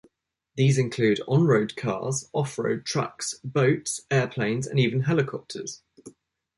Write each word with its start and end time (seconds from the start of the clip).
These 0.55 0.79
include 0.79 1.21
on-road 1.27 1.75
cars, 1.77 2.27
off-road 2.33 2.87
trucks, 2.87 3.35
boats, 3.43 4.01
airplanes, 4.09 4.65
and 4.65 4.79
even 4.79 5.01
helicopters. 5.01 5.83